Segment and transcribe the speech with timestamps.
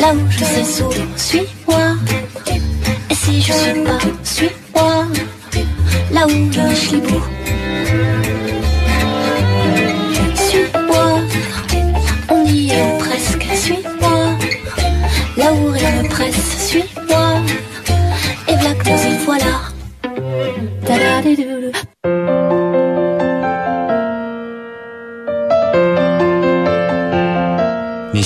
[0.00, 1.94] Là où je sais sourire, suis-moi.
[3.10, 5.06] Et si je suis pas, suis-moi,
[6.12, 7.39] là où je suis beau.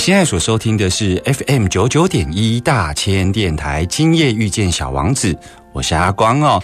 [0.05, 5.35] 现在所收听的是 FM 九九点一大千电台，今夜遇见小王子，
[5.73, 6.61] 我是阿光哦。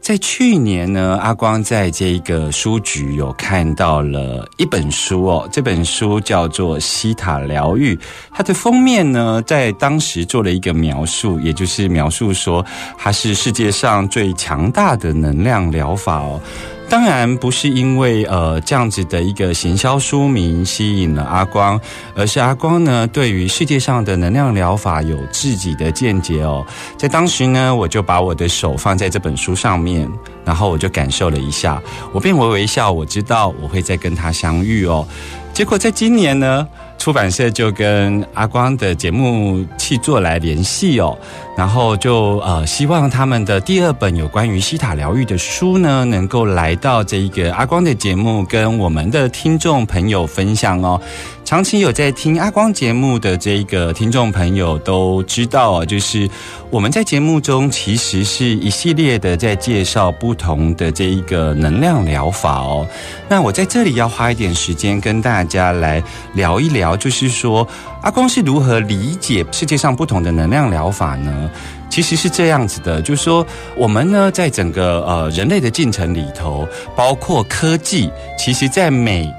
[0.00, 7.94] 在去年呢，阿光在这个书局有看到了一本书哦，这本书叫做《西塔疗愈》，
[8.32, 12.64] 它的封面呢，在当时做了一个描述，也就是描述说
[12.96, 16.40] 它是世界上最强大的能量疗法哦。
[16.88, 21.78] 当然不是因为呃这样子的一个行销书名吸引了阿光，
[22.14, 26.66] 而是阿光呢对于世界上的能量疗法有自己的见解哦。
[26.96, 30.10] 在当时呢，我就把我的手放在这本书上面，
[30.46, 31.80] 然后我就感受了一下，
[32.12, 35.06] 我便微微笑，我知道我会再跟他相遇哦。
[35.52, 36.66] 结果在今年呢，
[36.98, 41.16] 出版社就跟阿光的节目契作来联系哦，
[41.56, 51.00] 然后就呃希望他们的第二本有关于西塔疗愈的书呢，能够来到这一个阿光的节目，跟我们的听众朋友分享哦。
[51.44, 56.28] 长期有在听阿光节目的这一个听众朋友都知道，就是
[56.68, 62.86] 我们在节目中其实是一系列的在介绍不同的这一个能量疗法哦。
[63.30, 66.02] 那我在这里要花一点时间跟大家来
[66.34, 67.66] 聊一聊，就是说
[68.02, 71.50] 阿公是如何理解世界上不同的能量疗法呢？
[71.90, 73.44] 其实是这样子的，就是说
[73.74, 79.32] 我们呢，在整个呃人类的进程里头，包括科技，其实在每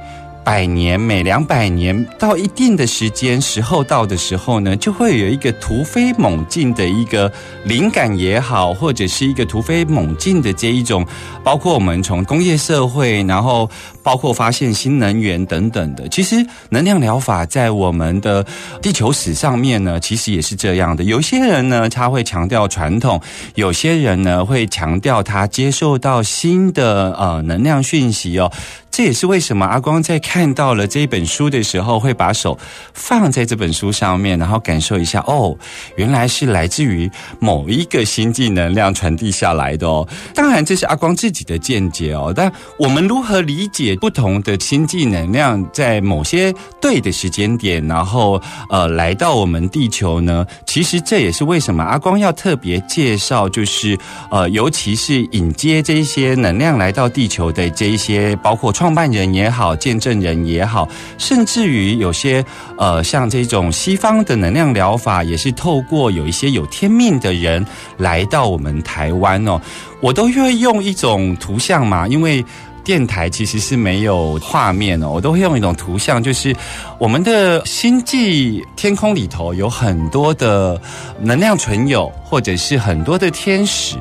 [0.44, 7.32] 百年每两百年到一定的时间时候到的时候呢，就会有一个突飞猛进的一个
[7.66, 11.06] 灵感也好，或者是一个突飞猛进的这一种，
[11.44, 13.70] 包括我们从工业社会，然后
[14.10, 16.08] 包括发现新能源等等的。
[16.08, 18.44] 其实能量疗法在我们的
[18.82, 21.04] 地球史上面呢，其实也是这样的。
[21.04, 23.20] 有些人呢，他会强调传统；
[23.54, 28.52] 有些人呢，会强调他接受到新的呃能量讯息哦。
[28.92, 32.58] 这也是为什么阿光在看到了这本书的时候，会把手
[32.96, 35.56] 放在这本书上面，然后感受一下哦，
[35.96, 37.10] 原来是来自于
[37.40, 40.06] 某一个星际能量传递下来的哦。
[40.34, 42.34] 当然，这是阿光自己的见解哦。
[42.36, 50.46] 但我们如何理解不同的星际能量在某些对的时间点，然后呃来到我们地球呢？
[50.66, 53.98] 其实这也是为什么阿光要特别介绍，就是
[54.32, 58.70] 呃，尤其是引接这些能量来到地球的这一些，包括。
[58.80, 62.46] 创办人也好，见证人也好，甚至于有些
[62.78, 67.66] 呃，像这种西方的能量疗法，也是透过有一些有天命的人
[67.98, 69.60] 来到我们台湾哦，
[70.00, 72.46] 我都会用一种图像嘛，因为
[72.84, 76.56] 电台其实是没有画面哦，我都会用一种图像，就是
[76.98, 80.80] 我们的星际天空里头有很多的
[81.20, 83.96] 能量存有，或者是很多的天使。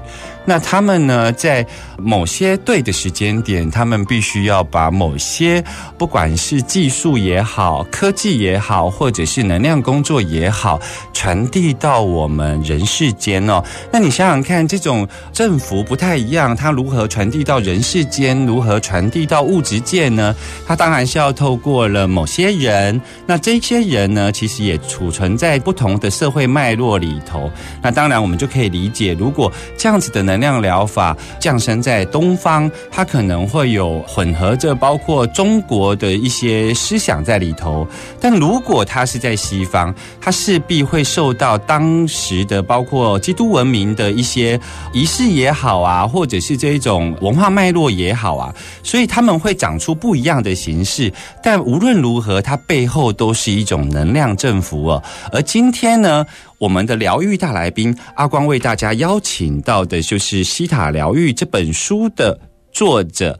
[0.48, 1.64] 那他们呢，在
[1.98, 5.62] 某些对的时间点，他们必须要把某些
[5.98, 10.80] 不管是技术也好、科技也好，或者是能量工作也好，
[11.12, 13.62] 传递到我们人世间哦。
[13.92, 18.46] 那你想想看，这种政府不太一样，它如何传递到人世间？
[18.46, 20.34] 如何传递到物质界呢？
[20.66, 22.98] 它当然是要透过了某些人。
[23.26, 27.50] 那这些人呢，其实也储存在不同的社会脉络里头。
[27.82, 37.86] 那当然，我们就可以理解，如果这样子的能能量疗法降生在东方，它可能会有混合着包括中国的一些思想在里头。
[38.20, 44.58] 但如果它是在西方，它势必会受到当时的包括基督文明的一些
[44.92, 48.54] 仪式也好啊，或者是这一种文化脉络也好啊，
[48.84, 51.12] 所以他们会长出不一样的形式。
[51.42, 55.02] 但无论如何，它背后都是一种能量振幅哦。
[55.32, 56.24] 而今天呢，
[56.58, 62.38] 我们的疗愈大来宾阿光为大家邀请到的就是《西塔疗愈》这本书的
[62.72, 63.38] 作者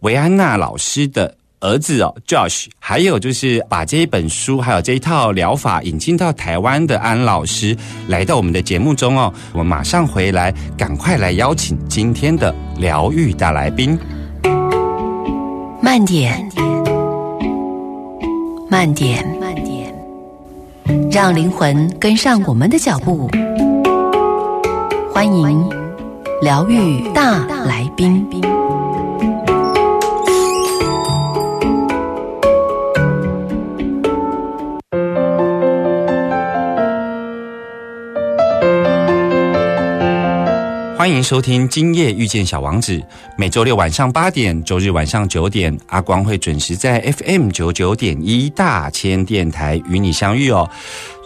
[0.00, 7.76] 维安娜老师的儿子哦，Josh，还有就是把这一本书还有这一套疗法引进到台湾的安老师
[8.08, 9.32] 来到我们的节目中哦。
[9.52, 13.98] 我们马上回来，赶快来邀请今天的疗愈大来宾。
[15.82, 16.50] 慢点，
[18.70, 19.69] 慢点，慢点，
[21.10, 23.28] 让灵魂跟上我们的脚步。
[25.12, 25.68] 欢迎
[26.42, 28.69] 疗愈大来宾。
[41.00, 42.98] 欢迎收听《今夜遇见小王子》，
[43.34, 50.68] 每周六晚上八点，周日晚上九点，阿光会准时在 FM 九九点一大千电台与你相遇哦。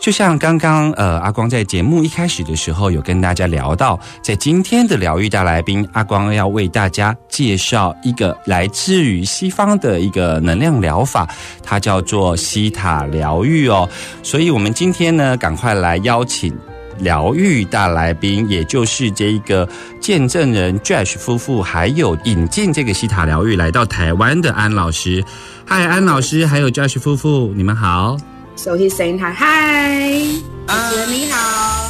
[0.00, 11.28] 就像刚刚呃，阿光在节目一开始的时候有跟大家聊到，在今天的疗愈大来宾，阿光要为大家介绍一个来自于西方的一个能量疗法，
[11.64, 13.88] 它叫做西塔疗愈哦。
[14.22, 16.56] 所以我们今天呢，赶快来邀请。
[16.98, 19.68] 疗愈大来宾，也就是这一个
[20.00, 25.24] 见证人 Josh 夫妇，还有引进这个西塔疗愈来到台湾的安老师。
[25.66, 28.16] 嗨，安老师，还有 Josh 夫妇，你们好。
[28.56, 29.34] So he's saying hi.
[29.36, 31.83] Hi，主持人你好。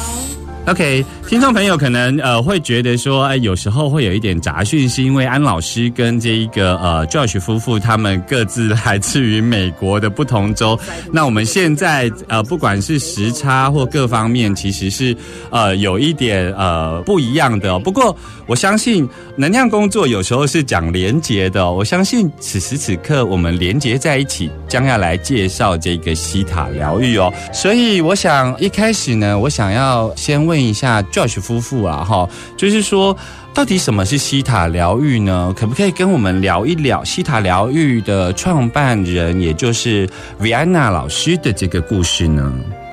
[0.67, 10.77] OK，听众朋友可能呃会觉得说，哎，有时候会有一点杂讯，是因为安老师跟这一个呃 Josh 夫妇他们各自来自于美国的不同州。
[11.11, 15.15] 那我们现在呃不管是时差或各方面，其实是
[15.51, 17.79] 呃有一点呃不一样的、哦。
[17.79, 18.17] 不过
[18.47, 19.07] 我相信
[19.37, 27.31] 能量工作有时候是讲连结的、哦，我相信此时此刻我们连结在一起，将要来介绍这个西塔疗愈哦。
[27.53, 30.54] 所以我想一开始呢，我想要先问。
[30.54, 33.16] 问一下 Josh 夫妇啊，哈，就是说，
[33.54, 35.54] 到底什么是西塔疗愈呢？
[35.56, 40.08] 可不可以跟我们聊一聊西塔疗愈的创办人，也就是
[40.40, 42.52] Vianna 老师的这个故事呢？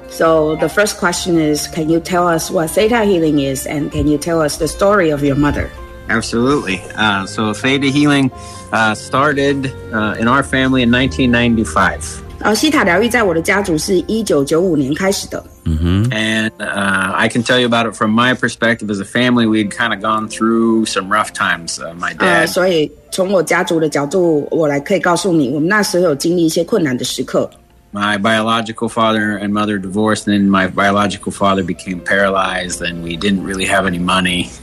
[0.09, 4.07] So the first question is, can you tell us what Theta healing is, and can
[4.07, 5.69] you tell us the story of your mother?
[6.09, 6.80] Absolutely.
[6.98, 8.31] Uh, so Theta Healing
[8.71, 12.20] uh, started uh, in our family in 1995.
[12.43, 15.43] 呃，西塔疗愈在我的家族是一九九五年开始的。
[15.65, 19.47] 嗯哼 And uh, I can tell you about it from my perspective as a family.
[19.47, 21.79] We'd kind of gone through some rough times.
[21.79, 27.49] Uh, my 呃，dad, 呃所以从我家族的角度，我来可以告诉你，我们那时候有经历一些困难的时刻。
[27.94, 33.65] my biological father and mother divorced, and my biological father became paralyzed, and we didn't really
[33.65, 34.50] have any money.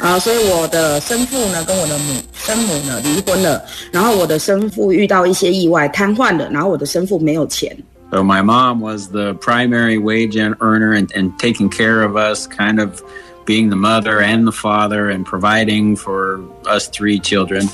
[0.00, 7.76] 啊、所以我的生父呢跟我的母生母呢离婚了，然后我的生父遇到一些意外瘫痪了，然后我的生父没有钱。
[8.12, 12.46] So my mom was the primary wage earn- earner and, and taking care of us,
[12.46, 13.02] kind of
[13.44, 17.68] being the mother and the father and providing for us three children.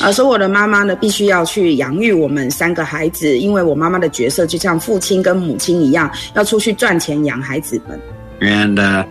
[0.00, 8.00] 啊，所以我的妈妈呢，必须要去养育我们三个孩子，因为我妈妈的角色就像父亲跟母亲一样，要出去赚钱养孩子们。
[8.40, 9.04] And uh,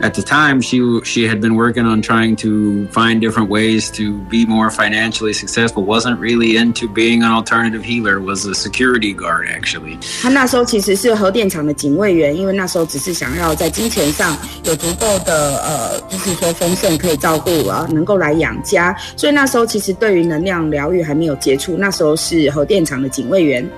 [0.00, 4.18] at the time, she she had been working on trying to find different ways to
[4.28, 5.84] be more financially successful.
[5.84, 8.18] wasn't really into being an alternative healer.
[8.18, 9.98] Was a security guard actually.
[10.22, 18.96] 她那时候其实是核电厂的警卫员，因为那时候只是想要在金钱上有足够的呃，就是说丰盛可以照顾啊，能够来养家。
[19.16, 23.68] 所以那时候其实对于能量疗愈还没有接触，那时候是核电厂的警卫员。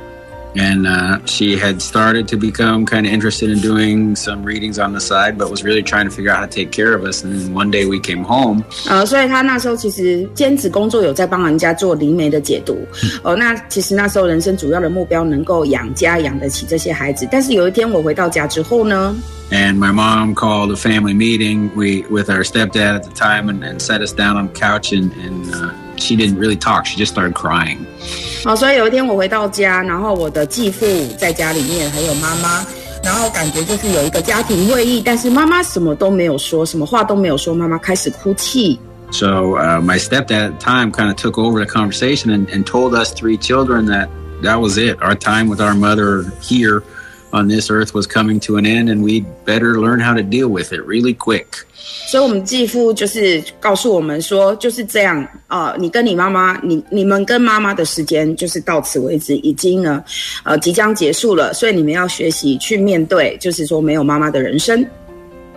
[0.56, 4.92] And uh, she had started to become kind of interested in doing some readings on
[4.92, 7.24] the side, but was really trying to figure out how to take care of us.
[7.24, 12.86] And then one day we came home, 呃，所以他那时候其实兼职工作有在帮人家做灵媒的解读。
[13.24, 17.26] 哦、那其实那时候人生主要的目标能够养家养得起这些孩子。
[17.32, 19.12] 但是有一天我回到家之后呢，
[19.50, 23.64] and my mom called a family meeting we with our stepdad at the time and,
[23.64, 26.96] and set us down on the couch and, and uh, she didn't really talk she
[26.96, 27.78] just started crying
[28.44, 30.86] 哦，所以有一天我回到家，然后我的继父
[31.18, 32.64] 在家里面，还有妈妈，
[33.02, 38.78] 然后感觉就是有一个家庭会议，但是妈妈什么都没有说，什么话都没有说，妈妈开始哭泣。
[39.10, 42.64] so uh, my stepdad at the time kind of took over the conversation and, and
[42.64, 44.08] told us three children that
[44.42, 46.82] that was it our time with our mother here
[47.32, 50.48] on this earth was coming to an end, and we'd better learn how to deal
[50.48, 51.64] with it really quick.
[52.06, 60.02] 所以，我们继父就是告诉我们说，就是这样啊、呃你跟你妈妈，你你们跟妈妈的时间就是到此为止，已经呢，
[60.44, 61.52] 呃，即将结束了。
[61.52, 64.86] 所以你们要学习去面对，就是说没有妈妈的人生。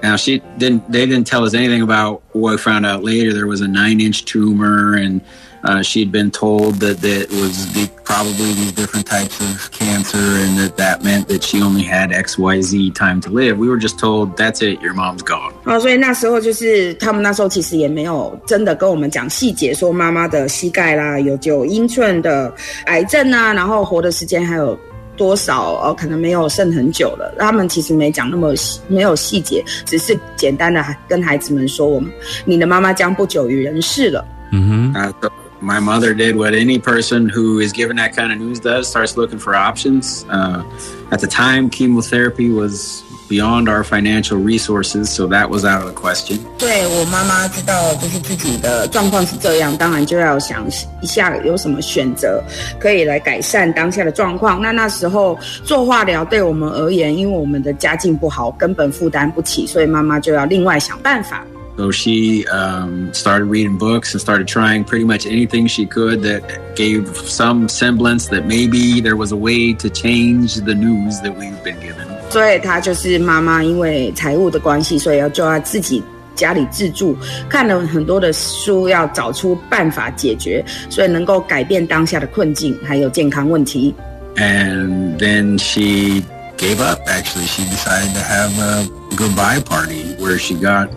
[0.02, 0.82] Now she didn't.
[0.92, 3.34] They didn't tell us anything about what we found out later.
[3.34, 5.22] There was a nine-inch tumor, and
[5.64, 10.58] uh, she'd been told that that was the, probably these different types of cancer, and
[10.58, 13.58] that that meant that she only had X, Y, Z time to live.
[13.58, 14.80] We were just told that's it.
[14.82, 15.54] Your mom's gone.
[15.66, 22.54] 哦，所以那时候就是他们那时候其实也没有真的跟我们讲细节，说妈妈的膝盖啦有九英寸的
[22.86, 24.78] 癌症啊，然后活的时间还有
[25.18, 27.34] 多少呃，可能没有剩很久了。
[27.40, 32.12] 他们其实没讲那么细没有细节，只是简单的跟孩子们说，我们
[32.46, 34.24] 你的妈妈将不久于人世了。
[34.52, 35.32] 嗯哼， Uh, so
[35.62, 39.18] my mother did what any person who is given that kind of news does: starts
[39.18, 40.26] looking for options.
[40.30, 40.64] Uh,
[41.12, 46.00] at the time, chemotherapy was beyond our financial resources, so that was out of the
[46.00, 46.40] question.
[46.58, 50.66] 对我妈妈知道，就是自己的状况是这样，当然就要想
[51.02, 52.42] 一下有什么选择
[52.80, 54.62] 可以来改善当下的状况。
[54.62, 61.44] 那那时候做化疗对我们而言，因为我们的家境不好，根本负担不起，所以妈妈就要另外想办法。
[61.78, 66.42] So she um, started reading books and started trying pretty much anything she could that
[66.76, 71.64] gave some semblance that maybe there was a way to change the news that we've
[71.64, 72.08] been given.
[72.32, 76.04] 所以她就是妈妈，因为财务的关系，所以要就要自己
[76.36, 77.16] 家里自助，
[77.48, 83.94] 看了很多的书，要找出办法解决，所以能够改变当下的困境，还有健康问题。
[84.36, 86.24] And then she
[86.58, 87.46] gave up, actually.
[87.46, 90.90] She decided to have a goodbye party where she got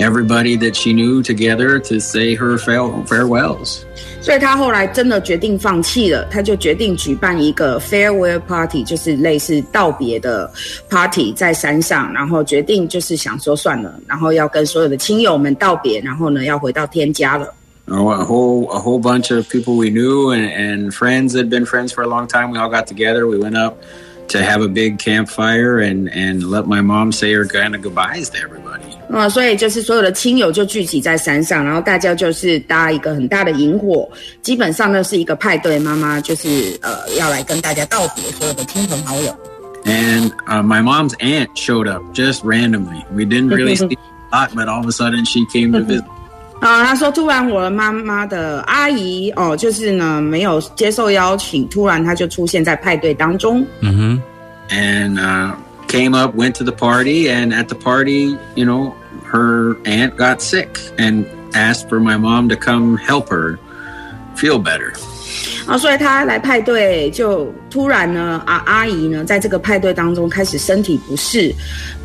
[0.00, 3.82] everybody that she knew together to say her fare- farewells.
[4.20, 10.50] 所以他后来真的决定放弃了，他就决定举办一个 farewell party，就是类似道别的
[10.90, 17.52] party，在山上，然后决定就是想说算了，然后要跟所有的亲友们道别，然后呢要回到天家了。
[17.88, 21.48] Oh, a whole a whole bunch of people we knew and, and friends that had
[21.48, 22.50] been friends for a long time.
[22.50, 23.28] We all got together.
[23.28, 23.80] We went up
[24.30, 28.28] to have a big campfire and, and let my mom say her kind of goodbyes
[28.30, 28.59] to everybody.
[29.11, 34.09] 啊、所以就是所有的亲友就聚集在山上，然后大家就是搭一个很大的萤火，
[34.41, 35.77] 基本上呢是一个派对。
[35.77, 39.35] 妈妈就是呃要来跟大家道别，所有的亲朋好友。
[39.83, 43.03] And uh, my mom's aunt showed up just randomly.
[43.13, 43.97] We didn't really see
[44.31, 46.03] a lot, but all of a sudden she came to visit.
[46.59, 53.65] 啊，他说突然我的妈妈的阿姨哦，就是呢没有接受邀请，突然她就出现在派对当中。
[53.79, 54.21] 嗯哼
[54.69, 55.51] ，and uh,
[55.90, 58.94] came up, went to the party, and at the party, you know,
[59.24, 63.58] her aunt got sick and asked for my mom to come help her
[64.34, 64.92] feel better.
[65.66, 71.52] 啊，所以她来派对就突然呢，啊阿姨呢在这个派对当中开始身体不适，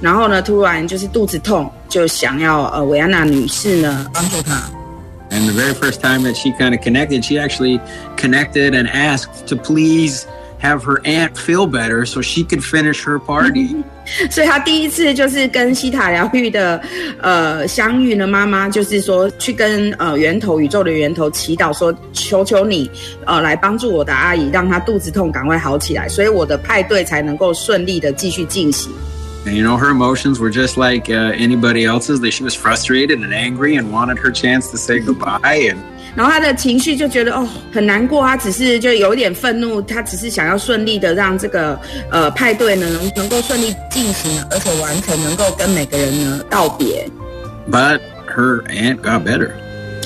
[0.01, 4.59] 然后呢突然就是肚子痛，就想要呃维安娜女士呢帮助她。
[5.29, 7.79] And the very first time that she kind of connected, she actually
[8.17, 10.25] connected and asked to please
[10.65, 13.83] have her aunt feel better so she could finish her party.
[14.29, 16.81] 所以她第一次就是跟西塔疗愈的
[17.21, 22.89] 呃相遇呢，妈妈就是说去跟呃源头宇宙的源头祈祷说，求求你
[23.25, 28.91] 呃来帮助我的阿姨，让她肚子痛赶快好起来，所以我的派对才能够顺利的继续进行。
[29.43, 32.19] And you know, her emotions were just like uh, anybody else's.
[32.19, 35.71] That she was frustrated and angry and wanted her chance to say goodbye.
[35.71, 35.79] And
[36.16, 41.78] 然后他的情绪就觉得哦很难过，他只是就有一点愤怒，他只是想要顺利的让这个
[42.10, 47.06] 呃派对呢能能够顺利进行，而且完成，能够跟每个人呢道别。
[47.70, 48.00] but
[48.34, 49.50] her aunt got better.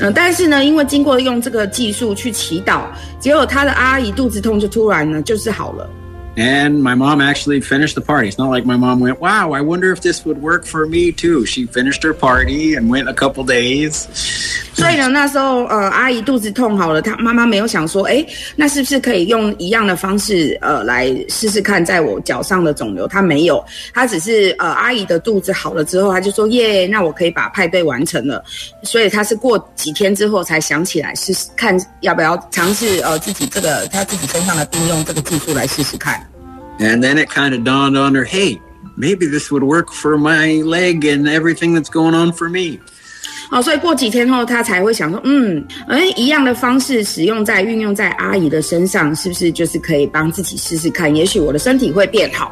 [0.02, 2.84] 嗯、但是呢，因为经过用这个技术去祈祷，
[3.20, 5.88] 结果他的阿姨肚子痛就突然呢就是好了。
[6.37, 8.27] And my mom actually finished the party.
[8.27, 11.13] It's not like my mom went, wow, I wonder if this would work for me
[11.13, 11.45] too.
[11.45, 14.05] She finished her party and went a couple days.
[14.73, 18.25] 所以呢，那时候呃，阿姨肚子痛好了，她妈妈没有想说，哎，
[18.57, 23.07] 那是不是可以用一样的方式呃来试试看，在我脚上的肿瘤？
[23.07, 28.43] 她没有，她只是呃，阿姨的肚子好了之后，她就说耶，那我可以把派对完成了。
[28.83, 36.21] 所以她是过几天之后才想起来试试看要不要尝试呃自己这个她自己身上的病用这个技术来试试看。
[36.79, 38.59] And then it kind of dawned on her, hey,
[38.97, 42.79] maybe this would work for my leg and everything that's going on for me.
[43.51, 51.15] 哦，所以过几天后，她才会想说，嗯，哎，一样的方式使用在运用在阿姨的身上，是不是就是可以帮自己试试看？
[51.15, 52.51] 也许我的身体会变好。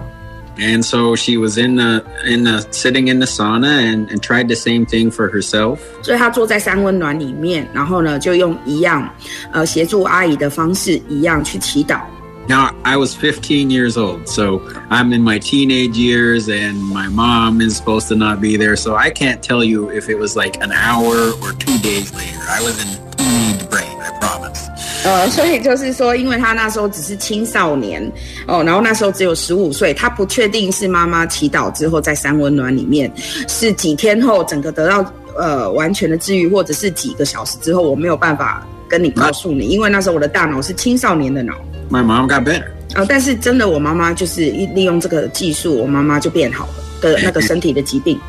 [0.56, 4.48] And so she was in the in the sitting in the sauna and, and tried
[4.48, 5.80] the same thing for herself.
[6.04, 9.10] 所以他坐在三温暖里面，然后呢，就用一样，
[9.52, 12.02] 呃，协助阿姨的方式，一样去祈祷。
[12.50, 17.62] Now, I was 15 years old, so I'm in my teenage years, and my mom
[17.62, 18.76] is supposed to not be there.
[18.76, 22.44] So I can't tell you if it was like an hour or two days later.
[22.50, 24.60] I was in teenage brain, I promise.
[25.06, 28.12] 呃，所以就是说，因为他那时候只是青少年
[28.46, 33.10] 哦，然后那时候只有十五岁，他不确定是妈妈祈祷之后在三温暖里面，
[33.48, 41.54] 是几天后整个得到呃完全的治愈，或者是几个小时之后，我没有办法跟你告诉你，因为那时候我的大脑是青少年的脑。
[41.90, 42.66] My mom got better.
[42.96, 48.20] 呃，但是真的，我妈妈就是一利用这个技术，我妈妈就变好了的那个身体的疾病。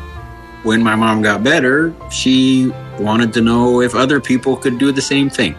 [0.63, 5.01] When my mom got better, she wanted to know if other people could do the
[5.01, 5.53] same thing.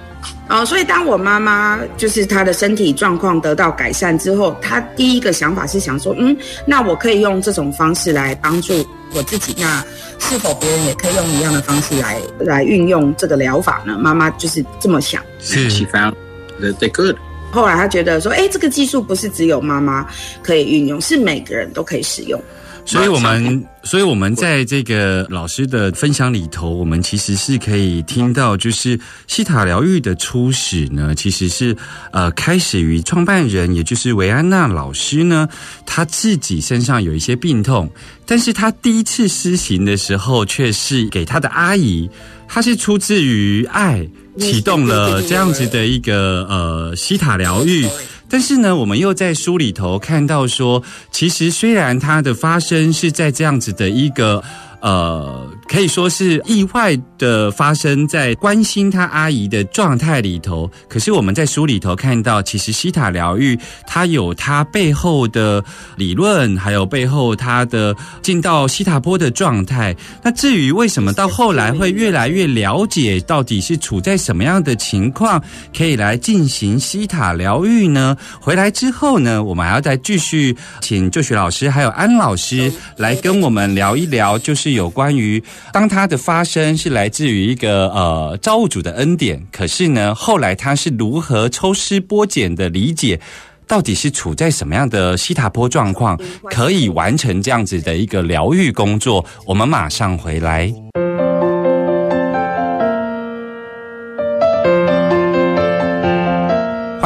[0.49, 9.85] 哦，所以当我妈妈就是她的身体状况得到改善之后，她第一个想法是想说，嗯，那我可以用这种方式来帮助我自己，那
[10.18, 13.96] 是否别人也可以用一样的方式来来运用这个疗法呢？
[13.96, 15.23] 妈妈就是这么想。
[15.40, 16.14] And she found
[16.61, 17.14] that they could.
[17.51, 20.08] 后来他觉得说，哎，这个技术不是只有妈妈
[20.41, 22.41] 可以运用，是每个人都可以使用。
[22.84, 31.77] 所以我们，所以我们在这个老师的分享里头，我们其实是可以听到，就是西塔疗愈的初始呢，其实是
[32.12, 35.48] 呃开始于创办人，也就是维安娜老师呢，
[35.86, 37.88] 他自己身上有一些病痛，
[38.25, 42.10] 但是他第一次施行的时候，却是给他的阿姨，
[42.48, 44.05] 他是出自于爱，
[44.38, 47.88] 启动了这样子的一个呃西塔疗愈。
[48.29, 54.43] 但是呢，我们又在书里头看到说，其实虽然它的发生是在这样子的一个。
[54.83, 60.69] 呃，可以说是意外的发生在关心他阿姨的状态里头。
[60.89, 65.63] 可是我们在书里头看到，其实西塔疗愈它有它背后的
[65.95, 69.95] 理论，还有背后它的进到西塔波的状态。
[70.21, 75.41] 那至于为什么到后来会越来越了解到底是处在什么样的情况，
[75.73, 78.17] 可以来进行西塔疗愈呢？
[78.41, 85.41] 回来之后呢，我们还要再继续请就学老师还有安老师来跟我们聊一聊，就是有关于
[85.72, 93.20] 当它的发生是来自于一个呃造物主的恩典，可是呢，后来他是如何抽丝剥茧的理解。
[93.68, 96.19] 到底是处在什么样的西塔坡状况，
[96.50, 99.24] 可以完成这样子的一个疗愈工作？
[99.45, 100.74] 我们马上回来。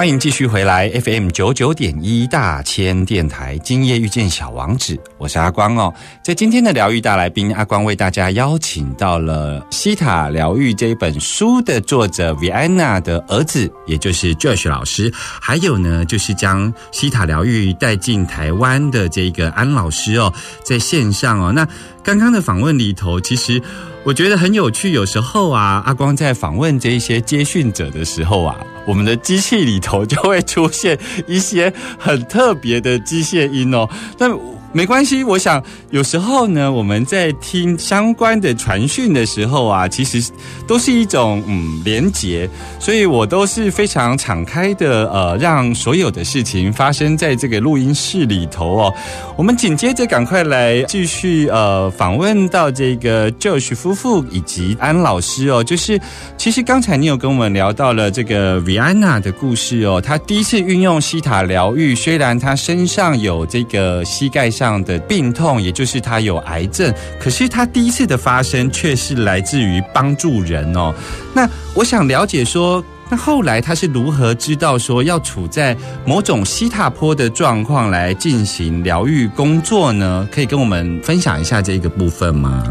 [0.05, 5.91] 欢迎继续回来 FM 九九点一大千电台，今夜遇见小王子，我是阿光哦。
[6.23, 20.31] 在今天的疗愈大来宾，阿光为大家邀请到了《西塔疗愈》这一本书的作者 Vianna 的儿子，也就是 Josh 老师，还有呢，就是将西塔疗愈带进台湾的这个安老师哦，
[20.63, 21.51] 在线上哦。
[21.51, 21.67] 那
[22.05, 23.61] 刚刚的访问里头，其实。
[24.03, 33.89] 我觉得很有趣，有时候啊，阿光在访问这一些接训者的时候啊，我们的机器里头就会出现一些很特别的机械音哦。
[34.15, 34.29] 但
[34.75, 40.21] 没关系，我想有时候呢，我们在听相关的传讯的时候啊，其实
[40.67, 48.93] 都是一种嗯连结，所以我都是非常敞开的，呃，让所有的事情发生在这个录音室里头哦。
[49.37, 55.97] 我们紧接着赶快来继续呃访问到这个 Josh 夫妇以及安老师哦，就是
[56.37, 70.93] 其实刚才你有跟我们聊到了这个 Rihanna 的故事哦，她第一次运用西塔疗愈，虽然她身上有这个膝盖上的病痛，也就是他有癌症，可是他第一次的发生却是来自于帮助人哦。
[71.33, 72.83] 那我想了解说。
[73.07, 80.27] 那后来他是如何知道说要处在某种西塔坡的状况来进行疗愈工作呢？
[80.31, 82.63] 可以跟我们分享一下这个部分吗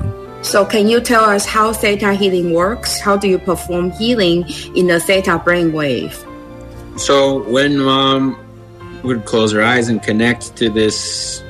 [0.43, 3.01] ？So can you tell us how theta healing works?
[3.01, 6.11] How do you perform healing in the theta brainwave?
[6.97, 8.35] So when mom
[9.05, 11.41] would close her eyes and connect to this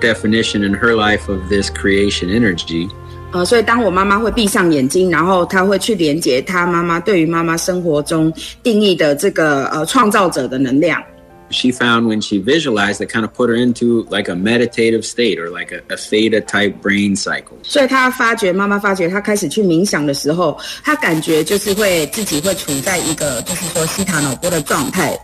[0.00, 2.88] definition in her life of this creation energy,
[3.32, 11.02] 呃，所以当我妈妈会闭上眼睛，然后她会去连接她妈妈对于妈妈生活中定义的这个呃创造者的能量。
[11.50, 15.38] she found when she visualized it kind of put her into like a meditative state
[15.38, 17.56] or like a, a theta type brain cycle.
[17.62, 25.16] 所以她发觉，妈妈发觉，她开始去冥想的时候，她感觉就是会自己会处在一个就是说西塔脑波的状态。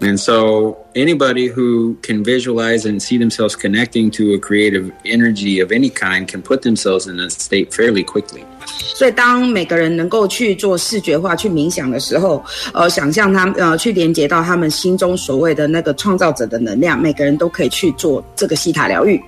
[0.00, 5.72] And so anybody who can visualize and see themselves connecting to a creative energy of
[5.72, 8.44] any kind can put themselves in a state fairly quickly.
[8.94, 19.18] 所以，当每个人能够去做视觉化、去冥想的时候，呃，想象他呃去连接到他们心中所谓的那个创造者的能量，每个人都可以去做这个西塔疗愈。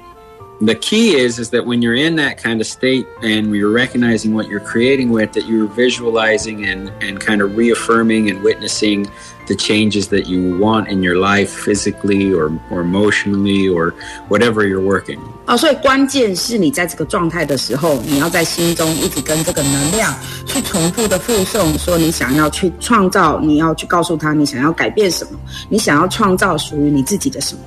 [0.61, 4.35] The key is is that when you're in that kind of state and you're recognizing
[4.35, 9.07] what you're creating with, that you're visualizing and, and kind of reaffirming and witnessing
[9.47, 13.95] the changes that you want in your life physically or, or emotionally or
[14.29, 15.19] whatever you're working.
[15.47, 25.39] 哦，所以关键是你在这个状态的时候，你要在心中一直跟这个能量去重复的附送，说你想要去创造，你要去告诉他你想要改变什么，
[25.71, 27.61] 你想要创造属于你自己的什么。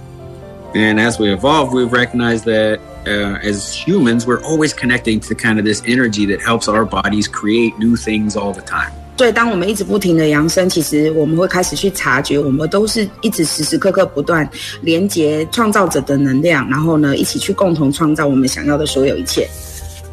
[0.74, 5.58] And as we evolve, we've recognized that uh, as humans, we're always connecting to kind
[5.58, 8.94] of this energy that helps our bodies create new things all the time.
[9.18, 14.50] 所以，当我们一直不停的扬升，其实我们会开始去察觉，我们都是一直时时刻刻不断
[14.82, 19.48] 连接创造者的能量，然后呢，一起去共同创造我们想要的所有一切。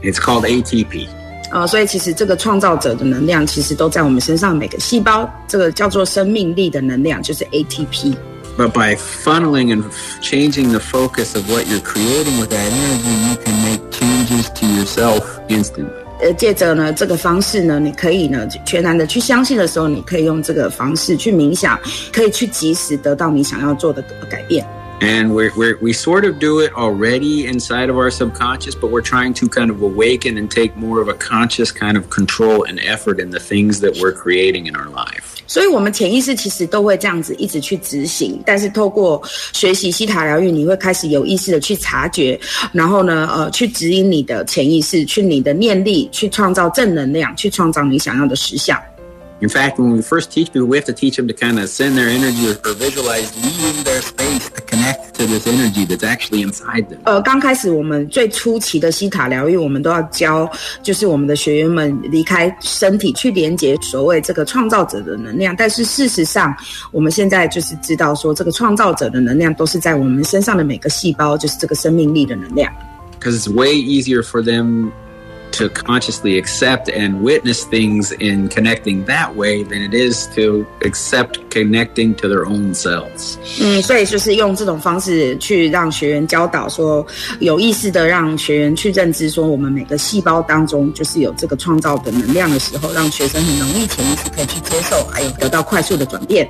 [0.02, 1.06] It's called ATP.
[1.50, 8.14] 呃，所以其实这个创造者的能量，其实都在我们身上每个细胞，这个叫做生命力的能量，就是 ATP。
[8.58, 13.30] But by funneling and f- changing the focus of what you're creating with that energy,
[13.30, 16.01] you can make changes to yourself instantly.
[16.23, 21.77] 呃，借着呢这个方式呢，你可以呢全然的去相信的时候，你可以用这个方式去冥想，
[22.13, 24.65] 可以去及时得到你想要做的改变。
[25.02, 29.32] And we're, we're, we sort of do it already inside of our subconscious, but we're trying
[29.34, 33.20] to kind of awaken and take more of a conscious kind of control and effort
[33.20, 35.36] in the things that we're creating in our life.
[35.46, 42.38] 所以，我们潜意识其实都会这样子一直去执行，但是透过学习西塔疗愈，你会开始有意识的去察觉，
[42.72, 48.76] 然后呢，呃，去指引你的潜意识，去你的念力，去创造正能量，去创造你想要的实相。
[49.40, 51.68] In fact, when we first teach people, we have to teach them to kind of
[51.68, 54.50] send their energy or, or visualize leaving their space
[55.12, 56.98] to connect to this energy that's actually inside them.
[57.04, 60.50] 呃，刚开始我们最初期的西塔疗愈，我们都要教，
[60.82, 65.54] 就是我们的学员们离开身体，去连接所谓这个创造者的能量。
[65.56, 66.54] 但是事实上，
[66.90, 72.72] 我们现在就是知道说，这个创造者的能量都是在我们身上的每个细胞，就是这个生命力的能量。
[73.18, 74.92] because it's way easier for them
[75.52, 81.40] to consciously accept and witness things in connecting that way than it is to accept
[81.50, 83.36] connecting to their own selves.
[83.60, 87.04] 嗯，所以就是用这种方式去让学员教导说，
[87.40, 96.48] 有意识的让学员去认知说，我们每个细胞当中就是有这个创造的能量的时候，让学生很容易潜意识可以去接受，还有得到快速的转变。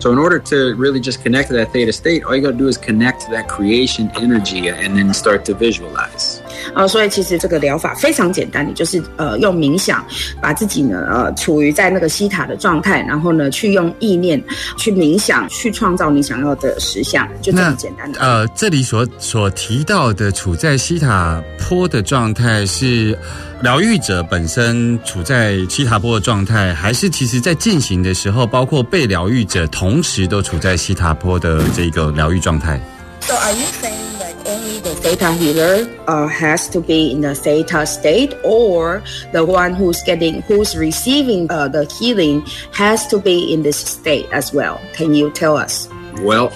[0.00, 2.56] So, in order to really just connect to that theta state, all you got to
[2.56, 6.40] do is connect to that creation energy and then start to visualize.
[6.75, 10.05] 呃，所以其实这个疗法非常简单，你就是呃用冥想
[10.41, 14.41] 把自己呢呃处于在那个西塔的状态，然后呢去用意念
[14.77, 18.19] 去冥想，去创造你想要的实相，就这么简单的。
[18.19, 23.17] 呃，这里所所提到的处在西塔坡的状态是
[23.61, 32.79] 疗愈者本身处在西塔坡的状态，还是其实在进行的时候，包括被疗愈者同时都处在西塔坡的这个疗愈状态
[33.21, 34.12] ？So are you saying
[34.45, 39.73] only the theta healer uh, has to be in the theta state, or the one
[39.73, 42.41] who's getting, who's receiving uh, the healing
[42.73, 44.81] has to be in this state as well?
[44.93, 45.87] Can you tell us?
[46.19, 46.51] Well,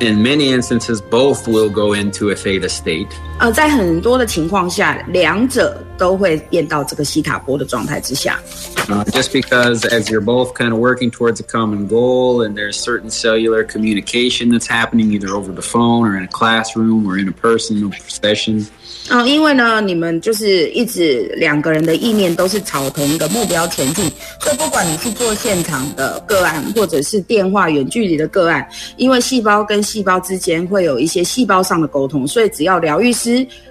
[0.00, 3.08] in many instances, both will go into a theta state.
[3.38, 8.40] 呃，在很多的情况下，两者都会变到这个西塔波的状态之下。
[8.88, 13.10] Uh, just because as you're both kind of working towards a common goal and there's certain
[13.10, 17.32] cellular communication that's happening either over the phone or in a classroom or in a
[17.32, 18.66] personal session
[19.08, 24.04] 嗯、因为呢，你们就是一直两个人的意念都是朝同一个目标前进，
[24.40, 33.25] 所以不管你是做现场的个案，或者是电话远距离的个案，因为细胞跟细胞之间会有一些细胞上的沟通，所以只要疗愈师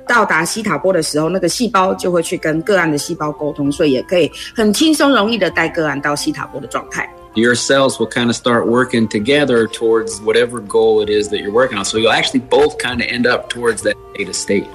[0.06, 7.09] 到达西塔波的时候，那个细胞就会去跟个案的细胞沟通，所以也可以很轻松容易的带个案到西塔波的状态。
[7.35, 11.52] your cells will kind of start working together towards whatever goal it is that you're
[11.52, 14.66] working on so you'll actually both kind of end up towards that theta state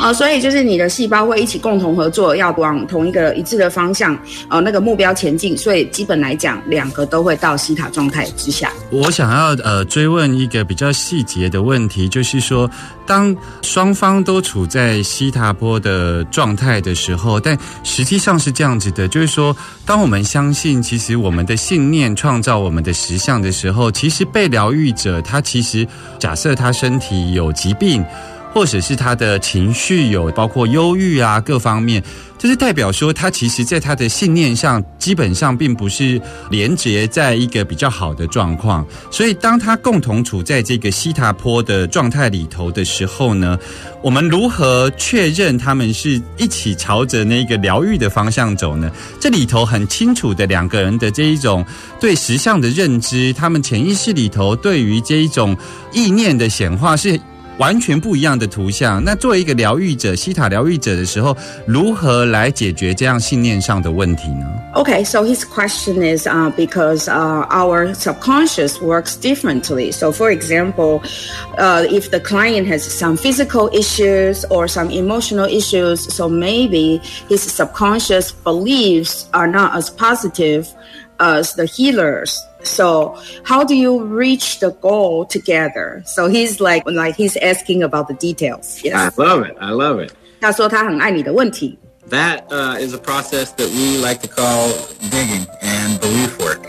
[0.00, 5.56] 啊、所以就是你的细胞会一起共同合作，要往同一个一致的方向，呃，那个目标前进。
[5.56, 8.72] 所以基本来讲，两个都会到西塔状态之下。
[8.90, 12.68] 我想要呃追问一个比较细节的问题，就是说，
[13.06, 19.54] 当双方都处在西塔波的状态的时候，但实际上是这样子的，就是说，
[19.86, 25.86] 当我们相信其实我们的信念创造我们的实相的时候，其实被疗愈者他其实
[26.18, 28.04] 假设他身体有疾病。
[28.54, 32.00] 或者是他的情绪有包括忧郁啊各方面，
[32.38, 43.58] 就是代表说他其实在他的信念上基本上并不是连接在一个比较好的状况，所以当他共同处在这个西塔坡的状态里头的时候呢，
[44.00, 48.88] 我们如何确认他们是一起朝着那个疗愈的方向走呢？
[49.18, 51.66] 这里头很清楚的两个人的这一种
[51.98, 55.56] 对实相的认知，他们潜意识里头对于这一种
[55.92, 57.20] 意念的显化是。
[57.57, 59.03] 完全不一样的图像。
[59.03, 61.35] 那作为一个疗愈者，西塔疗愈者的时候，
[61.65, 64.45] 如何来解决这样信念上的问题呢？
[64.75, 69.91] Okay, so his question is uh, because uh, our subconscious works differently.
[69.91, 71.01] So, for example,
[71.57, 77.41] uh, if the client has some physical issues or some emotional issues, so maybe his
[77.41, 80.67] subconscious beliefs are not as positive
[81.19, 82.39] as the healers.
[82.63, 86.03] So, how do you reach the goal together?
[86.05, 88.81] So he's like, like he's asking about the details.
[88.83, 89.17] I Yes.
[89.17, 89.55] love it.
[89.59, 90.11] I love it.
[90.41, 91.77] 他说他很爱你的问题。
[92.09, 94.71] That uh, is a process that we like to call
[95.09, 96.59] digging and belief work.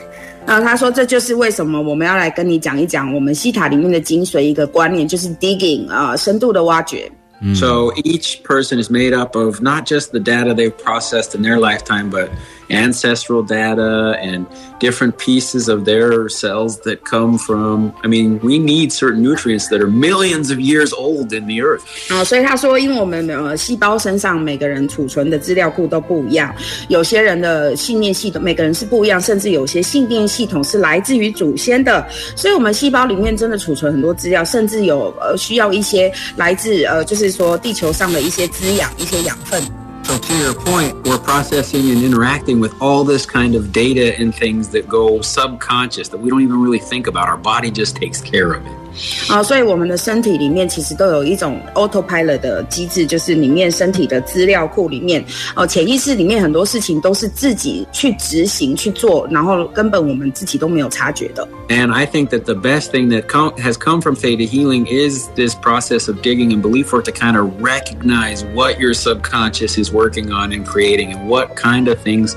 [0.47, 7.11] 然后他说，这就是为什么我们要来跟你讲一讲我们西塔里面的精髓一个观念，就是 digging 啊、深度的挖掘。
[7.55, 11.59] So each person is made up of not just the data they've processed in their
[11.59, 12.29] lifetime, but
[12.71, 14.47] ancestral data and
[14.79, 17.93] different pieces of their cells that come from.
[18.05, 21.83] I mean, we need certain nutrients that are millions of years old in the earth.
[22.09, 26.55] 啊、所以他说，因为我们呃细胞身上每个人储存的资料库都不一样，
[26.88, 39.61] 有些人的信念系统每个人是不一样，甚至有些信念系统是来自于祖先的，所以我们细胞里面真的储存很多资料，甚至有呃需要一些来自呃就是说地球上的一些滋养、一些养分。
[40.06, 44.34] So to your point, we're processing and interacting with all this kind of data and
[44.36, 47.28] things that go subconscious that we don't even really think about.
[47.28, 48.85] Our body just takes care of it.
[49.29, 61.47] 啊、所以我们的身体里面其实都有一种 autopilot 的机制，就是里面身体的资料库里面，哦、潜意识里面很多事情都是自己去执行去做，然后根本我们自己都没有察觉的。
[61.69, 65.29] And I think that the best thing that com- has come from theta healing is
[65.37, 69.93] this process of digging and belief work to kind of recognize what your subconscious is
[69.93, 72.37] working on and creating and what kind of things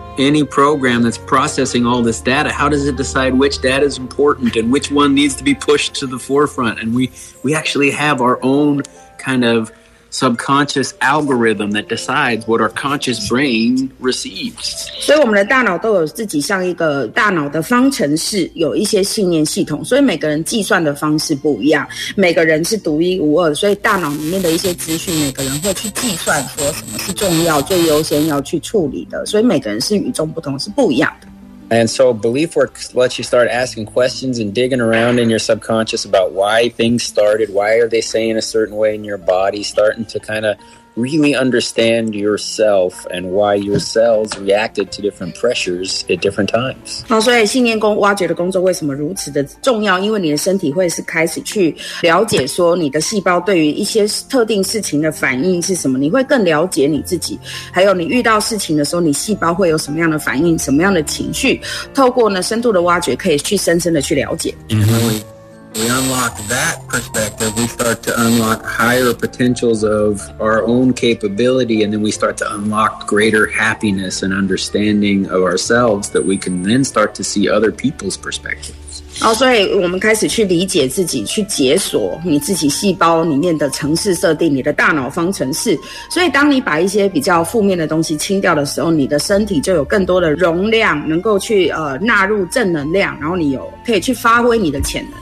[0.17, 2.51] any program that's processing all this data.
[2.51, 5.95] How does it decide which data is important and which one needs to be pushed
[5.95, 6.79] to the forefront?
[6.79, 7.11] And we
[7.43, 8.83] we actually have our own
[9.17, 9.71] kind of
[10.11, 14.87] subconscious algorithm that decides what our conscious brain receives.
[14.99, 31.27] 所以我们的大脑都有自己像一个大脑的方程式，有一些信念系统，所以每个人计算的方式不一样，每个人是独一无二，所以大脑里面的一些资讯，每个人会去计算说什么是重要、最优先要去处理的，所以每个人是与众不同，是不一样的。
[31.71, 36.33] And so belief work lets you start asking questions and digging around in your subconscious about
[36.33, 40.19] why things started, why are they saying a certain way in your body, starting to
[40.19, 40.57] kind of
[40.95, 47.01] really understand yourself and why your cells reacted to different pressures at different times.
[47.07, 49.99] 好，所以信念工挖掘的工作为什么如此的重要？
[49.99, 57.39] 因为你的身体会是开始去了解说你的细胞对于一些特定事情的反应是什么，你会更了解你自己，
[57.71, 61.59] 还有你遇到事情的时候，你细胞会有什么样的反应，什么样的情绪。
[61.93, 64.53] 透过呢深度的挖掘，可以去深深的去了解。
[65.75, 72.01] We, unlock that perspective, we start to unlock higher potentials of our own capability, and then
[72.01, 77.15] we start to unlock greater happiness and understanding of ourselves that we can then start
[77.15, 78.80] to see other people's perspectives.
[79.19, 85.77] 然后，所以我们开始去理解自己，去解锁你自己细胞里面的城市设定，你的大脑方程式。
[86.09, 95.13] 所以，当你把一些比较负面的东西清掉的时候，你的身体就有更多的容量，能够去呃纳入正能量，然后你有可以去发挥你的潜能，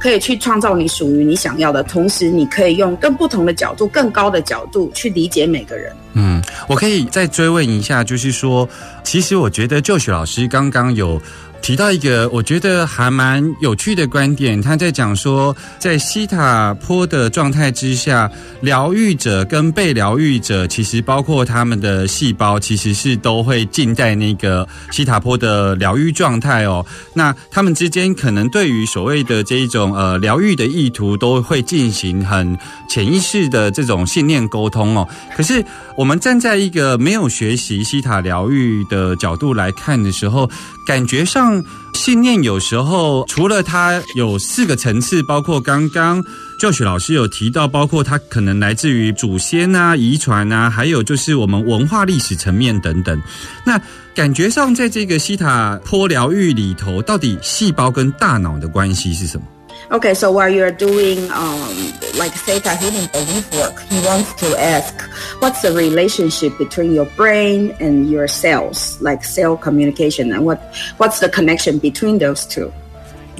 [0.00, 1.82] 可以去创造你属于你想要的。
[1.82, 5.92] 同时，你可以用更不同的角度、更高的角度去理解每个人。
[6.14, 8.68] 嗯，我可以再追问一下，就是说，
[9.02, 11.20] 其实我觉得就许老师刚刚有
[11.64, 26.84] 提到一个我觉得还蛮有趣的观点，他在讲说，在西塔坡的状态之下，疗愈者跟被疗愈者，其实包括他们的细胞，其实是都会浸在那个西塔坡的疗愈状态哦。
[27.14, 32.58] 那他们之间可能对于所谓的这一种呃疗愈的意图，都会进行很
[32.90, 35.08] 潜意识的这种信念沟通哦。
[35.34, 35.64] 可是
[35.96, 40.50] 我们站在一个没有学习西塔疗愈的角度来看的时候，
[40.86, 46.24] 感觉上信念有时候除了它有四个层次，包括刚刚。
[46.56, 53.20] 教学老师有提到，包括它可能来自于祖先啊、遗传啊，还有就是我们文化历史层面等等。
[53.66, 53.78] 那
[54.14, 59.44] 感觉上，在这个西塔坡疗愈里头，到底细胞跟大脑的关系是什么？
[59.90, 65.02] Okay, so while you're doing um, like theta healing belief work, he wants to ask,
[65.40, 70.60] what's the relationship between your brain and your cells, like cell communication, and what
[70.96, 72.72] what's the connection between those two?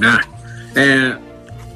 [0.02, 0.22] Ah,
[0.76, 1.20] and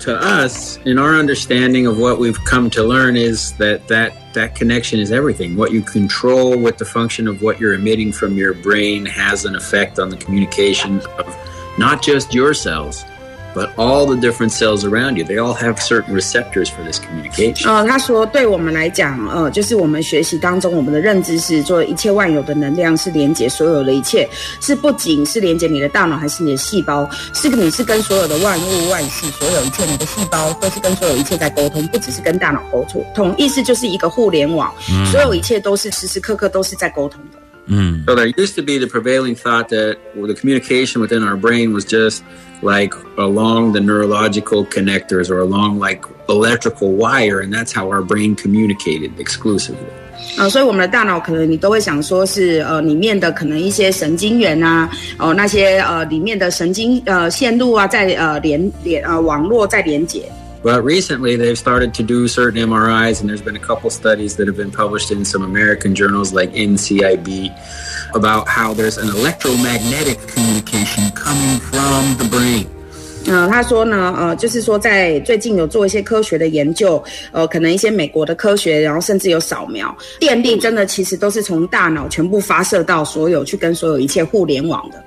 [0.00, 4.54] to us, in our understanding of what we've come to learn, is that that that
[4.54, 5.56] connection is everything.
[5.56, 9.56] What you control with the function of what you're emitting from your brain has an
[9.56, 11.36] effect on the communication of
[11.78, 13.04] not just your cells,
[13.58, 15.24] but all the different cells around you.
[15.24, 17.68] They all have certain receptors for this communication.
[17.68, 24.28] 呃，他说，对我们来讲，呃，就是我们学习当中，我们的认知是做一切万有的能量是连接所有的一切，
[24.60, 34.72] 是不仅是连接你的大脑，还是你的细胞，是你是跟所有的万物万事，所有一切，你的细胞都是跟所有一切在沟通，不只是跟大脑沟通，同意思就是一个互联网，
[35.10, 37.38] 所有一切都是时时刻刻都是在沟通的。
[37.67, 41.73] 嗯 So there used to be the prevailing thought that well, the communication within our brain
[41.73, 42.21] was just
[42.61, 48.35] like along the neurological connectors or along like electrical wire, and that's how our brain
[48.35, 49.87] communicated exclusively.
[50.37, 60.23] 呃，所以我们的大脑可能你都会想说是呃里面的可能一些神经元啊，哦、那些呃里面的神经呃线路啊，在呃连连呃网络在连接。
[60.63, 64.47] But recently, they've started to do certain MRIs, and there's been a couple studies that
[64.47, 67.51] have been published in some American journals like NCIB
[68.13, 72.65] about how there's an electromagnetic communication coming from the brain.
[73.25, 85.03] 呃，他说呢，呃，就是说在最近有做一些科学的研究，呃，可能一些美国的科学，然后甚至有扫描，电力真的其实都是从大脑全部发射到所有去跟所有一切互联网的。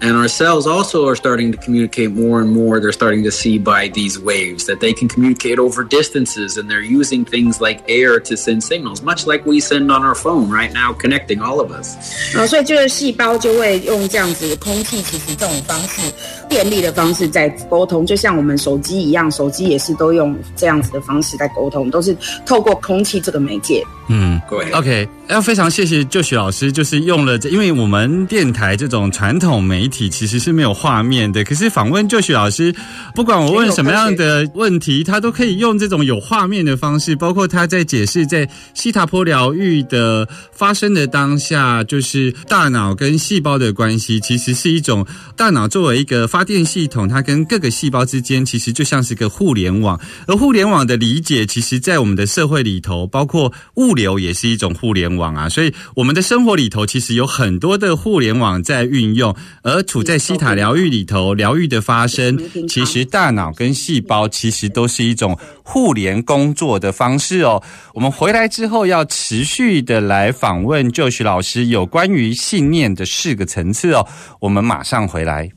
[0.00, 2.80] And our cells also are starting to communicate more and more.
[2.80, 6.82] They're starting to see by these waves that they can communicate over distances, and they're
[6.82, 10.70] using things like air to send signals, much like we send on our phone right
[10.70, 11.96] now, connecting all of us.
[12.36, 16.02] 呃，所以就是细胞就会用这样子空气，其实这种方式，
[16.46, 22.14] 电力的方式在沟通，就像我们手机一样，手机也是都用这样子的方式在沟通，都是
[22.44, 23.82] 透过空气这个媒介。
[24.10, 24.38] 嗯。
[24.50, 24.78] Go ahead.
[24.78, 32.73] OK，要非常谢谢就许老师，就是用了这，因为我们电台这种传统媒 体其实是没有画面的，可是访问就许老师，
[33.13, 67.61] 不管我问什么样的问题，他都可以用这种有画面的方式，包括他在解释在西塔坡疗愈的发生的当下，就是大脑跟细胞的关系，其实是一种大脑作为一个发电系统，它跟各个细胞之间其实就像是个互联网，而互联网的理解，其实在我们的社会里头，包括物流也是一种互联网啊，所以我们的生活里头其实有很多的互联网在运用，而处在西塔疗愈里头，疗愈的发生，其实大脑跟细胞其实都是一种互联工作的方式哦。
[67.93, 74.07] 我们回来之后要持续的来访问就许老师有关于信念的四个层次哦，
[74.39, 75.49] 我们马上回来。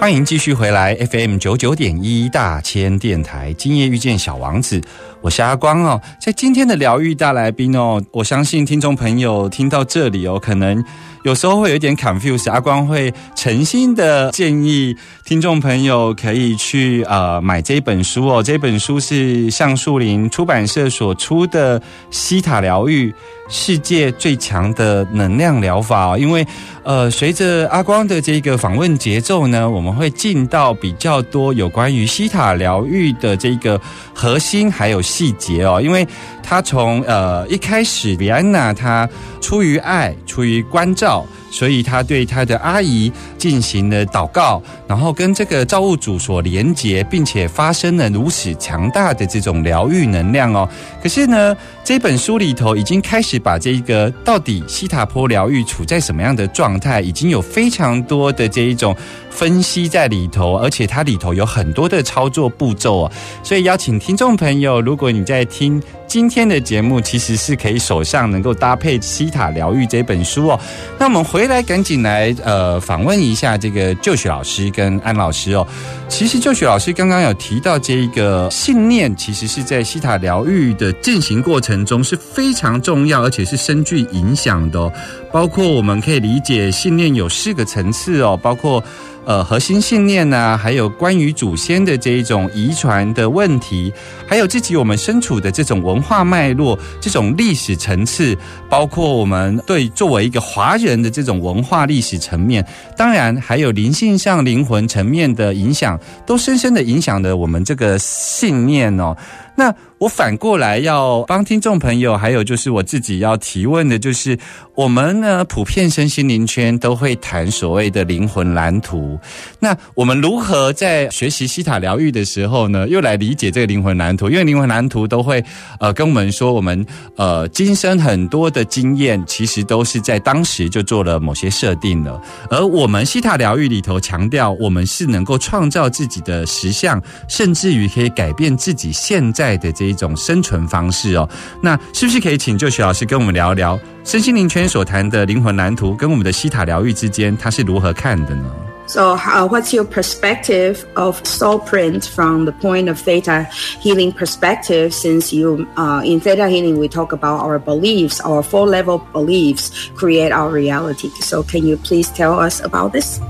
[0.00, 4.80] 欢迎继续回来 FM 九九点一大千电台，今夜遇见小王子，
[5.20, 6.00] 我是阿光哦。
[6.20, 10.82] 在今天的疗愈大来宾哦，我相信听众朋友听到这里哦，可能
[11.24, 12.50] 有时候会有一点 confuse。
[12.50, 23.12] 阿光会诚心的建议听众朋友可以去呃买这本书哦，这本书是橡树林出版社所出的《西塔疗愈：
[23.48, 26.46] 世界最强的能量疗法》哦，因为
[26.84, 33.78] 呃随着阿光的这个访问节奏呢，我们会进到比较多有关于西塔疗愈的这个
[34.14, 36.06] 核心还有细节哦，因为
[36.42, 39.08] 他从呃一开始，李安娜她
[39.40, 41.26] 出于爱，出于关照。
[41.50, 50.68] 所以他对他的阿姨进行了祷告，然后跟这个造物主所连结，并且发生了如此强大的这种疗愈能量哦。
[51.02, 58.94] 可是呢，这本书里头已经开始把这个到底西塔波疗愈处在什么样的状态，已经有非常多的这一种
[59.30, 63.12] 分析在里头，而且它里头有很多的操作步骤哦。
[63.42, 70.58] 所以邀请听众朋友，如果你在听今天的节目，其实是可以手上能够搭配《西塔疗愈》这本书哦。
[70.98, 75.66] 那我们回来赶紧来呃访问一下这个就学老师跟安老师哦。
[76.08, 84.90] 其实就学老师刚刚有提到这一个信念，其实是在西塔疗愈的进行过程中是非常重要，而且是深具影响的。
[85.30, 88.82] 包括我们可以理解信念有四个层次哦，包括。
[89.28, 93.92] 呃，核心信念呐、还有关于祖先的这一种遗传的问题，
[94.26, 98.34] 还有自己我们身处的这种文化脉络、这种历史层次，
[98.70, 109.14] 包括我们对作为一个华人的这种文化历史层面，当然还有灵性上灵魂层面的影响，都深深的影响了我们这个信念哦。
[109.58, 114.38] 那我反过来要帮听众朋友，还有就是我自己要提问的，就是
[114.76, 119.18] 我们呢普遍身心灵圈都会谈所谓的灵魂蓝图。
[119.58, 124.30] 那我们如何在学习西塔疗愈的时候呢，又来理解这个灵魂蓝图？
[124.30, 125.44] 因为灵魂蓝图都会
[125.80, 126.86] 呃跟我们说，我们
[127.16, 132.22] 呃今生很多的经验，其实都是在当时就做了某些设定了。
[132.48, 141.29] 而我们西塔疗愈里头强调，我们是能够创造自己的实相，甚至于可以改变自己现在 的这一种生存方式哦。
[141.61, 148.43] 那是不是可以请就徐老师跟我们聊聊身心灵圈所谈的灵魂蓝图，跟我们的西塔疗愈之间，它是如何看的呢？
[148.85, 153.47] So, uh, what's your perspective of soul print from the point of theta
[153.81, 154.93] healing perspective?
[154.93, 159.71] Since you, uh, in theta healing, we talk about our beliefs, our four level beliefs
[159.95, 161.09] create our reality.
[161.21, 163.21] So, can you please tell us about this?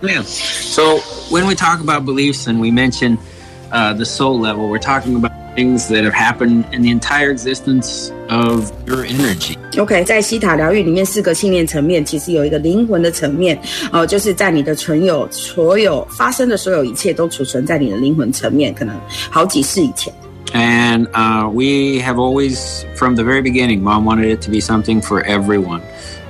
[0.00, 0.22] Yeah.
[0.22, 3.18] So when we talk about beliefs and we mention
[3.74, 8.12] uh, the soul level, we're talking about things that have happened in the entire existence
[8.28, 9.56] of your energy.
[9.78, 13.58] OK，在西塔疗愈里面，四个信念层面其实有一个灵魂的层面，
[13.92, 18.96] 哦、就是在你的存有所有发生的所有一切都储存在你的灵魂层面，可能
[19.28, 20.12] 好几世以前。
[20.52, 25.00] And uh, we have always, from the very beginning, mom wanted it to be something
[25.00, 25.80] for everyone.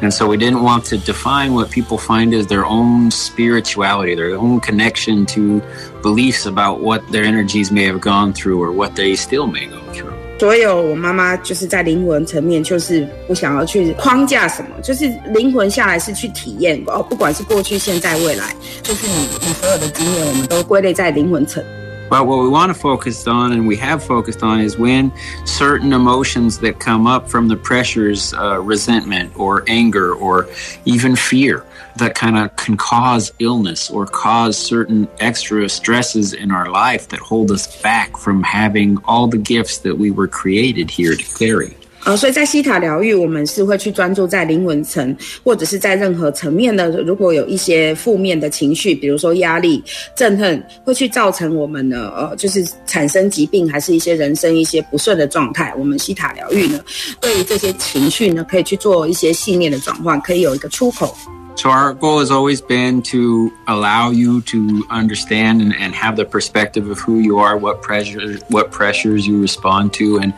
[0.03, 4.37] And so we didn't want to define what people find as their own spirituality, their
[4.37, 5.61] own connection to
[6.03, 9.77] beliefs about what their energies may have gone through or what they still may go
[9.93, 10.11] through.
[10.39, 21.63] 所有我妈妈就是在灵魂层面，就是不想要去框架什么，就是灵魂下来是去体验哦，不管是过去、现在、未来，就是你你所有的经验，我们都归类在灵魂层。
[22.10, 25.12] But what we want to focus on, and we have focused on, is when
[25.46, 30.48] certain emotions that come up from the pressures, uh, resentment or anger or
[30.86, 31.66] even fear,
[31.98, 37.20] that kind of can cause illness or cause certain extra stresses in our life that
[37.20, 41.76] hold us back from having all the gifts that we were created here to carry.
[42.06, 49.84] 呃，所以在西塔疗愈，我们是会去专注在灵魂层，或者是在任何层面的，如果有一些负面的情绪，比如说压力、
[50.16, 55.74] 憎恨，会去造成我们呢，呃，就是产生疾病，还是一些人生一些不顺的状态。
[55.76, 56.80] 我们西塔疗愈呢，
[57.20, 61.18] 对于这些情绪呢，可以去做一些信念的转换，可以有一个出口。
[61.58, 66.88] So our goal has always been to allow you to understand and, and have the perspective
[66.88, 70.34] of who you are, what pressure, what pressures you respond to, and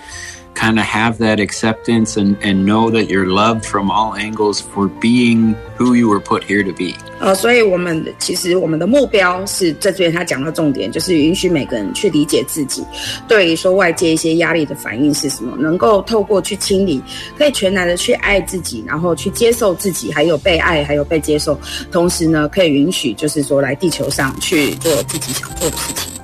[0.56, 4.88] kind of have that acceptance and, and know that you're loved from all angles for
[5.00, 6.94] being who you were put here to be.
[7.20, 12.84] 呃，所以我们其实我们的目标是这边他讲到重点，就是允许每个人去理解自己，
[13.28, 17.00] 对于说外界一些压力的反应是什么，能够透过去清理，
[17.38, 21.58] 可以全然的去爱自己，然后去接受自己，还有被爱，还有被接受，
[21.92, 26.15] 同时呢，可以允许就是说来地球上去做自己想做的事情。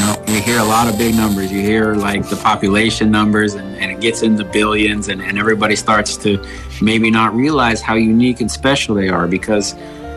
[0.00, 1.52] You know, you hear a lot of big numbers.
[1.52, 5.76] You hear like the population numbers, and, and it gets into billions, and, and everybody
[5.76, 6.42] starts to
[6.80, 9.74] maybe not realize how unique and special they are because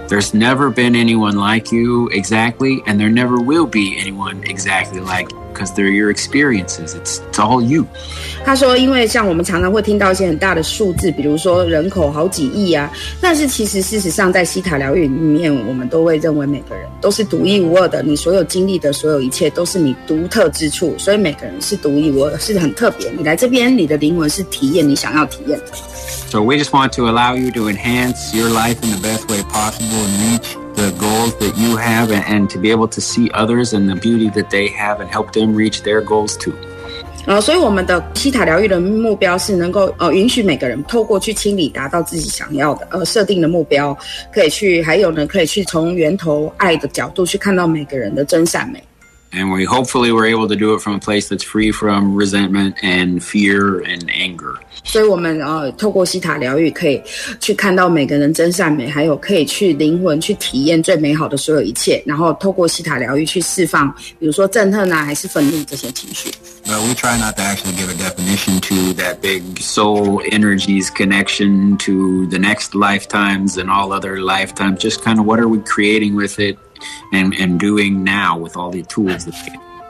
[0.08, 5.30] there's never been anyone like you exactly, and there never will be anyone exactly like
[5.54, 6.96] because they're your experiences.
[6.96, 7.86] It's, it's all you.
[8.44, 12.92] 他说，因为像我们常常会听到一些很大的数字，比如说人口好几亿啊，
[13.22, 23.10] 但是其实事实上在西塔疗愈里面，我们都会认为每个人都是独一无二的，你所有经历的所有一切都是你独特之处，所以每个人是独一无二，是很特别。
[23.12, 25.66] 你来这边，你的灵魂是体验你想要体验的。
[26.33, 30.05] So we just want to allow you to enhance your life in the best way possible
[30.05, 33.73] and reach the goals that you have and, and to be able to see others
[33.73, 36.53] and the beauty that they have and help them reach their goals too.
[37.27, 43.97] 呃，所以我们的西塔疗愈的目标是能够呃允许每个人透过去清理，达到自己想要的呃设定的目标，
[44.33, 48.83] 可以去还有呢，可以去从源头爱的角度去看到每个人的真善美。
[49.33, 52.77] And we hopefully were able to do it from a place that's free from resentment
[52.83, 54.55] and fear and anger.
[54.85, 57.03] 所以，我们呃透过西塔疗愈，可以
[57.39, 66.31] 去看到每个人真善美，还有可以去灵魂去体验最美好的所有一切，然后透过西塔疗愈去释放，比如说憎恨啊，还是愤怒这些情绪。
[66.65, 71.77] But we try not to actually give a definition to that big soul energies connection
[71.85, 74.79] to the next lifetimes and all other lifetimes.
[74.79, 76.57] Just kind of what are we creating with it
[77.12, 79.34] And, and doing now with all the tools that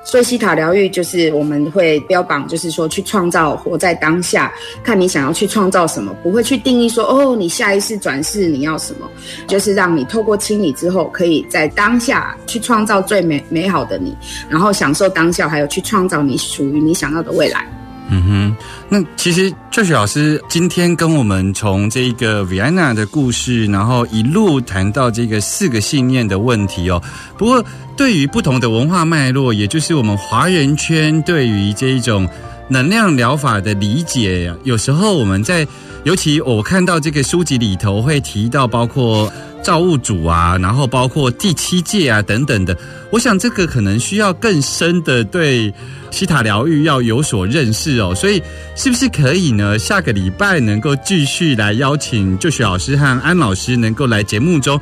[0.05, 9.09] 所以西塔疗愈就是我们会标榜，就是说去创造活在当下，看你想要去创造什么，不会去定义说哦，你下一次转世你要什么，
[9.47, 14.13] 就是让你透过清理之后，可以在当下去创造最美美好的你，
[14.49, 17.65] 然后享受当下，还有去创造你属于你想要的未来。
[18.14, 18.55] 嗯哼，
[18.89, 27.01] 那其实 Josh 老师今天跟我们从这个 Vienna 的故事，然后一路谈到这个四个信念的问题哦。
[27.36, 27.66] 不过，
[27.97, 32.30] 对于不同的文化脉络，也就是我们华人圈对于这一种
[32.70, 35.66] 能量疗法的理解，有时候我们在，
[36.03, 39.31] 尤其我看到这个书籍里头会提到，包括
[39.61, 42.77] 造物主啊，然后包括第七界啊等等的，
[43.09, 45.73] 我想这个可能需要更深的对
[46.11, 48.13] 西塔疗愈要有所认识哦。
[48.13, 48.43] 所以
[48.75, 49.79] 是不是可以呢？
[49.79, 54.79] 下个礼拜能够继续来邀请就学老师和安老师能够来节目中。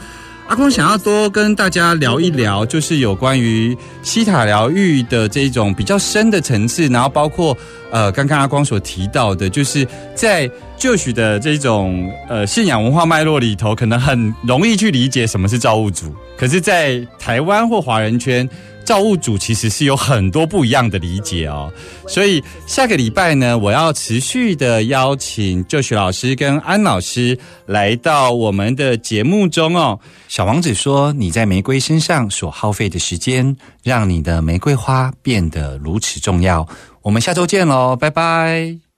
[0.48, 7.58] 阿光想要多跟大家聊一聊，就是有关于西塔疗愈的这种比较深的层次，然后包括
[7.89, 18.48] 呃，刚刚阿光所提到的，就是在旧许的这种呃信仰文化脉络里头，可能很容易去理解什么是造物主，可是，在台湾或华人圈。
[18.84, 21.72] 造物主其实是有很多不一样的理解哦，
[22.08, 30.00] 所以下个礼拜呢，我要持续的邀请就许老师跟安老师来到我们的节目中哦。
[30.28, 36.68] 小王子说：“你在玫瑰身上所耗费的时间，让你的玫瑰花变得如此重要。”
[37.02, 38.91] 我们下周见喽，拜拜。